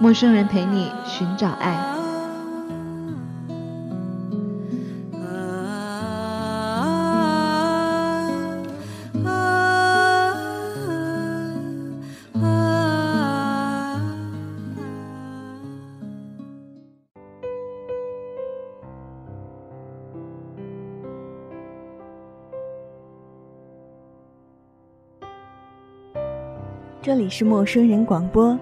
[0.00, 1.76] 陌生人陪你寻找爱。
[27.02, 28.58] 这里是陌生人广播，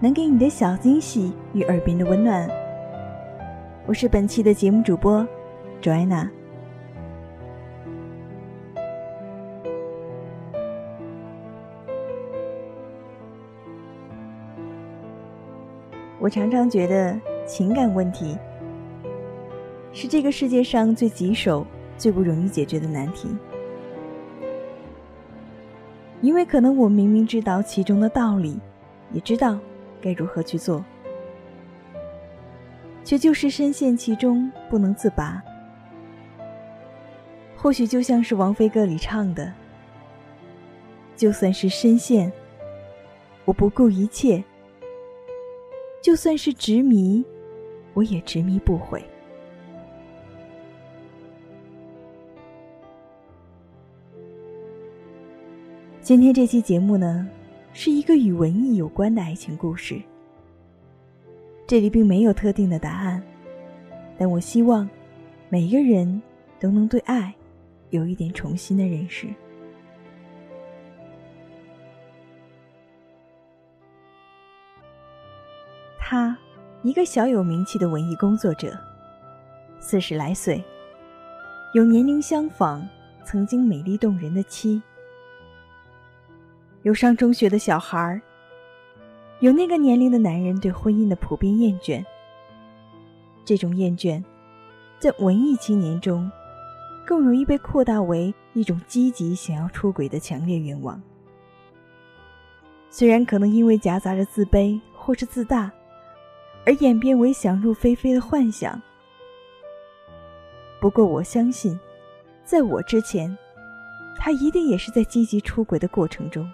[0.00, 2.48] 能给你的小惊喜与耳边的温暖。
[3.84, 5.26] 我是本期的节目主播
[5.82, 6.28] Joanna。
[16.20, 18.38] 我常常觉得情感问题
[19.92, 23.28] 是这个世界上最棘手、最不容易解决的难题。
[26.20, 28.60] 因为可能我明明知道其中的道理，
[29.12, 29.58] 也知道
[30.00, 30.84] 该如何去做，
[33.04, 35.42] 却就是深陷其中不能自拔。
[37.56, 39.52] 或许就像是王菲歌里唱的
[41.16, 42.32] ：“就算是深陷，
[43.44, 44.40] 我不顾一切；
[46.00, 47.24] 就算是执迷，
[47.94, 49.02] 我也执迷不悔。”
[56.00, 57.28] 今天这期节目呢，
[57.80, 60.02] 是一个与文艺有关的爱情故事。
[61.64, 63.22] 这里并没有特定的答案，
[64.18, 64.90] 但我希望
[65.48, 66.20] 每个人
[66.58, 67.32] 都能对爱
[67.90, 69.28] 有一点重新的认识。
[76.00, 76.36] 他，
[76.82, 78.76] 一个小有名气的文艺工作者，
[79.78, 80.60] 四十来岁，
[81.74, 82.84] 有年龄相仿、
[83.22, 84.82] 曾经美丽动人的妻。
[86.82, 88.20] 有上中学的小孩儿，
[89.40, 92.04] 有那个年龄的男人对婚姻的普遍厌倦。
[93.44, 94.22] 这种厌倦，
[94.98, 96.30] 在文艺青年中，
[97.04, 101.00] 更容易被扩大为一种积极想要出轨的强烈愿望。
[102.90, 105.70] 虽然可能因为夹杂着自卑或是自大，
[106.64, 108.80] 而演变为想入非非的幻想。
[110.80, 111.78] 不过我相信，
[112.44, 113.36] 在我之前，
[114.16, 116.48] 他一定也是在积极出轨的过程中。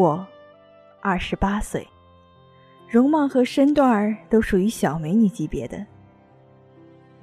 [0.00, 0.26] 我，
[1.02, 1.86] 二十八岁，
[2.88, 5.84] 容貌和身段儿都属于小美女级别的。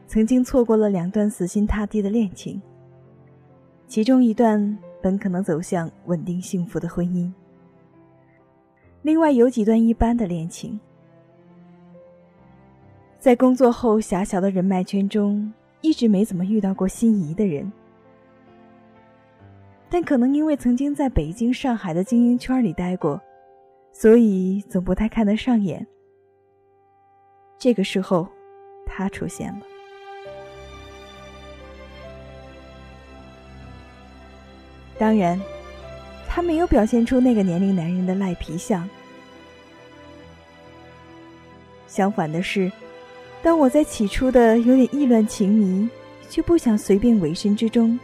[0.05, 2.61] 曾经错过了两段死心塌地的恋情，
[3.87, 7.33] 其中一段本可能走向稳定幸福的婚姻，
[9.01, 10.79] 另外有几段一般的恋情。
[13.17, 15.51] 在工作后狭小的人脉圈中，
[15.81, 17.71] 一直没怎么遇到过心仪的人。
[19.89, 23.21] 但可能因为曾经在北京、上海的精英圈里待过，
[23.93, 25.85] 所以总不太看得上眼。
[27.57, 28.27] 这个时候，
[28.85, 29.61] 他出现了。
[34.97, 35.39] 当然，
[36.27, 38.87] 他没有表现出那个年龄男人的赖皮相。
[41.87, 42.71] 相反的是，
[43.41, 45.89] 当我在起初的有点意乱情迷，
[46.29, 47.97] 却不想随便委身之中。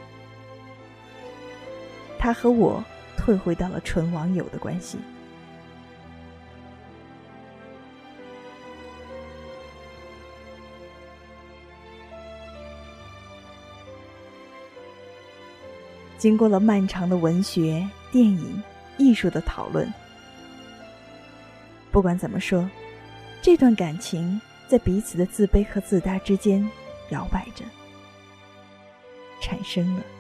[2.23, 2.81] 他和我
[3.17, 4.97] 退回到了纯网友的关系。
[16.17, 18.64] 经过了漫长的文学、电影、
[18.97, 19.93] 艺术的讨论，
[21.91, 22.70] 不管怎么说，
[23.41, 24.40] 这段感情
[24.70, 26.66] 在彼此的自卑和自大之间
[27.09, 27.66] 摇摆着，
[29.41, 30.12] 产生了。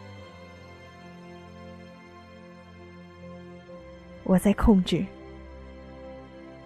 [4.33, 5.05] 我在控制，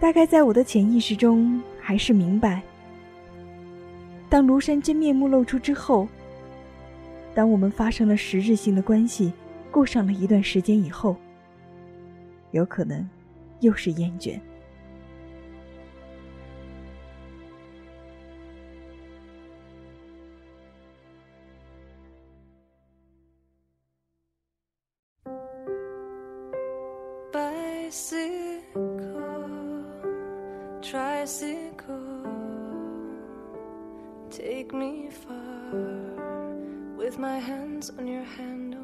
[0.00, 2.62] 大概在我的潜意识中，还是明白，
[4.30, 6.08] 当庐山真面目露出之后，
[7.34, 9.34] 当我们发生了实质性的关系，
[9.70, 11.14] 过上了一段时间以后，
[12.52, 13.06] 有可能
[13.60, 14.40] 又是厌倦。
[30.80, 31.96] Tricycle,
[34.30, 36.54] take me far
[36.96, 38.78] with my hands on your handlebars.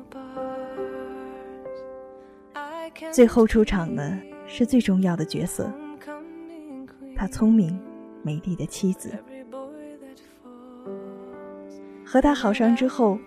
[2.54, 5.70] I can 最后出场的是最重要的角色
[6.04, 7.14] ，coming queen.
[7.16, 7.78] 他聪明、
[8.22, 9.10] 美丽的妻子。
[9.10, 11.80] Every boy that falls.
[12.04, 13.18] 和他好上之后，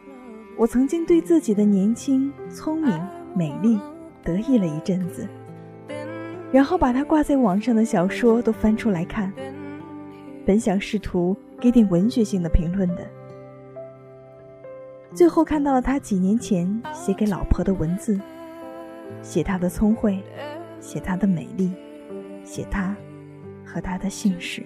[0.57, 3.01] 我曾经对自己的年轻、聪明、
[3.35, 3.79] 美丽
[4.23, 5.27] 得意了一阵子，
[6.51, 9.31] 然后把他挂在网上的小说都翻出来看，
[10.45, 13.05] 本想试图给点文学性的评论的，
[15.13, 18.19] 最后看到了他几年前写给老婆的文字，
[19.21, 20.23] 写他的聪慧，
[20.79, 21.73] 写他的美丽，
[22.43, 22.95] 写他
[23.65, 24.65] 和他的姓氏。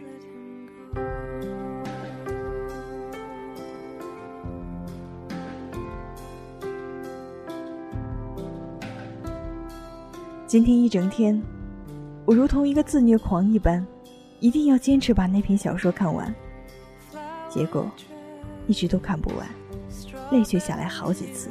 [10.45, 11.41] 今天一整天，
[12.31, 13.85] 我如同一个自虐狂一般，
[14.39, 16.33] 一定要坚持把那篇小说看完。
[17.49, 17.91] 结果，
[18.67, 19.45] 一直都看不完，
[20.31, 21.49] 泪却下来好几次。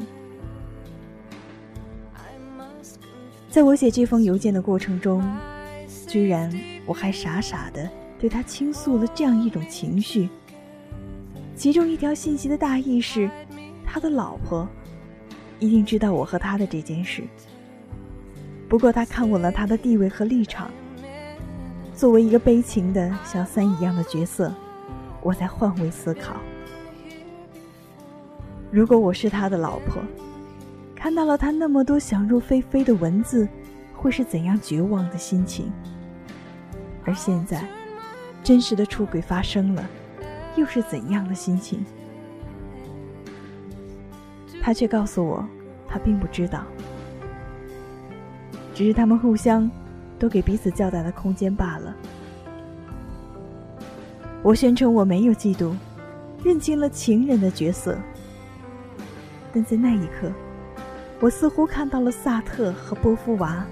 [3.50, 5.22] 在我写这封邮件的过程中，
[6.08, 6.50] 居然
[6.86, 7.86] 我还傻傻的
[8.18, 10.30] 对他倾诉了这样一种情绪。
[11.54, 13.30] 其中一条信息的大意是，
[13.84, 14.66] 他的老婆
[15.58, 17.22] 一定知道我和他的这件事。
[18.70, 20.70] 不过他看稳了他的地位和立场。
[21.92, 24.54] 作为一个悲情的小三一样的角色，
[25.20, 26.36] 我在换位思考。
[28.70, 30.00] 如果我是他的老婆，
[30.94, 33.48] 看到了他那么多想入非非的文字，
[33.92, 35.72] 会是怎样绝望的心情？
[37.04, 37.66] 而现在，
[38.44, 39.84] 真实的出轨发生了，
[40.54, 41.84] 又是怎样的心情？
[44.62, 45.44] 他却告诉我，
[45.88, 46.64] 他并不知道。
[48.80, 49.70] 只是他们互相
[50.18, 51.94] 都给彼此较大的空间罢了。
[54.42, 55.74] 我宣称我没有嫉妒，
[56.42, 57.98] 认清了情人的角色，
[59.52, 60.32] 但在那一刻，
[61.20, 63.66] 我似乎看到了萨特和波伏娃，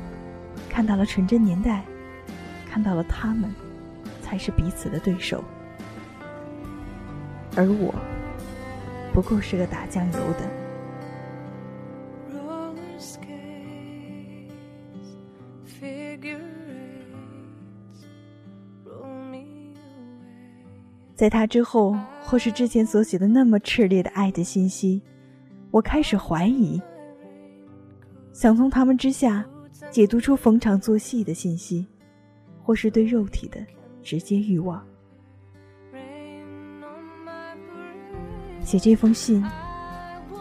[0.68, 1.82] 看到了纯真年代，
[2.70, 3.50] 看到了他们
[4.20, 5.42] 才是彼此的对手，
[7.56, 7.94] 而我
[9.14, 10.57] 不过是个打酱油的。
[21.18, 25.02] 在他之后，或是之前所写的那么炽烈的爱的信息，
[25.72, 26.80] 我开始怀疑，
[28.32, 29.44] 想从他们之下
[29.90, 31.84] 解读出逢场作戏的信息，
[32.62, 33.58] 或是对肉体的
[34.00, 34.80] 直接欲望。
[38.60, 39.44] 写这封信，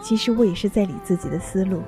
[0.04, 1.82] 其实我也是在理自己的思路，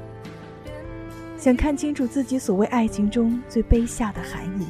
[1.38, 4.66] 想看清楚自己所谓爱情中最卑下的含义。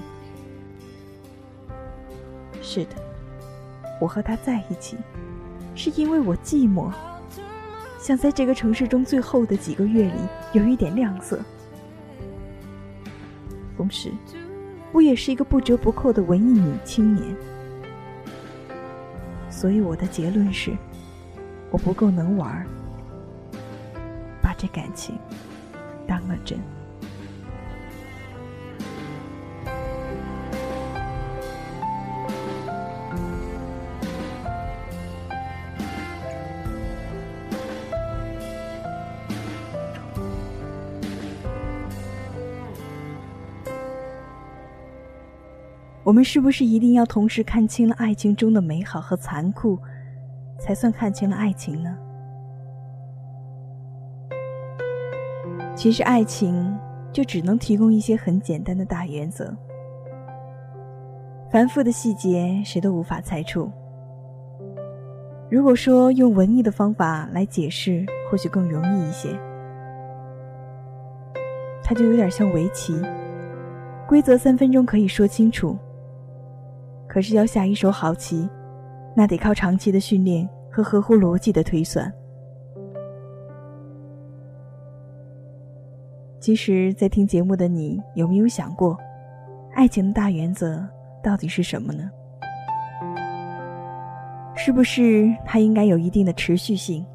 [2.61, 2.95] 是的，
[3.99, 4.97] 我和他在一起，
[5.75, 6.91] 是因为我寂寞，
[7.99, 10.19] 想在这个城市中最后的几个月里
[10.53, 11.39] 有一点亮色。
[13.77, 14.11] 同时，
[14.91, 17.35] 我也是一个不折不扣的文艺女青年，
[19.49, 20.75] 所以我的结论是。
[21.71, 22.65] 我不够能玩，
[24.41, 25.15] 把这感情
[26.07, 26.57] 当了真。
[46.03, 49.77] 我们是不是一定要同时看清了爱情中的美好和残酷？
[50.57, 51.97] 才算看清了爱情呢？
[55.75, 56.77] 其实爱情
[57.13, 59.55] 就只能提供一些很简单的大原则，
[61.49, 63.71] 繁复的细节谁都无法猜出。
[65.49, 69.29] 如果说用文艺的方法来解释，或许更容易一些。
[71.81, 73.01] 它就有点像围棋，
[74.07, 75.77] 规则三分钟可以说清楚，
[77.09, 78.49] 可是要下一手好棋。
[79.15, 82.09] 那得靠长期的训练和合乎逻辑的推算。
[86.39, 88.97] 其实，在听节目的你有没有想过，
[89.73, 90.87] 爱情的大原则
[91.21, 92.09] 到底是什么呢？
[94.55, 97.05] 是不是它应该有一定的持续性？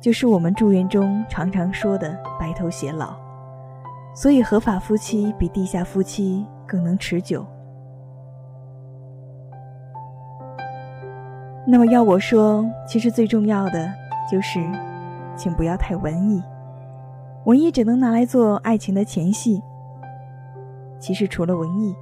[0.00, 3.14] 就是我们祝愿中常常说的“白头偕老”。
[4.12, 7.46] 所以，合法夫妻比地下夫妻更能持久。
[11.70, 13.92] 那么要我说，其实最重要的
[14.32, 14.58] 就是，
[15.36, 16.42] 请不要太文艺。
[17.44, 19.62] 文艺只能拿来做爱情的前戏，
[20.98, 21.94] 其实除了文艺，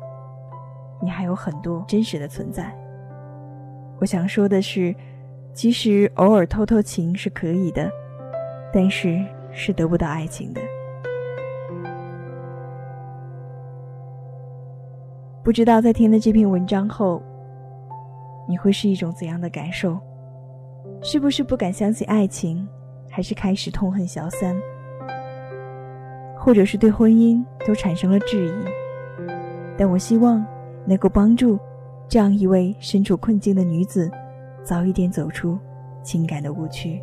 [1.03, 2.73] 你还有很多真实的存在。
[3.99, 4.95] 我想说的是，
[5.53, 7.91] 其实偶尔偷偷情是可以的，
[8.73, 9.21] 但是
[9.51, 10.61] 是得不到爱情的。
[15.43, 17.21] 不知道在听了这篇文章后，
[18.49, 19.99] 你会是一种怎样的感受？
[21.03, 22.67] 是不是不敢相信爱情，
[23.11, 24.57] 还是开始痛恨小三，
[26.39, 28.65] 或者是对婚姻都产生了质疑？
[29.77, 30.45] 但我希望
[30.87, 31.59] 能够帮助
[32.09, 34.11] 这样一位身处困境的女子，
[34.63, 35.59] 早一点走出
[36.03, 37.03] 情感的误区。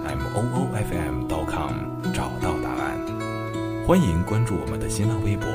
[0.11, 1.71] m o o f m com
[2.13, 2.99] 找到答案。
[3.87, 5.47] 欢迎关注我们的新浪微博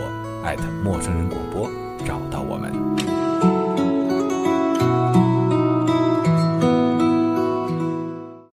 [0.83, 1.71] 陌生人广播，
[2.07, 3.16] 找到我们。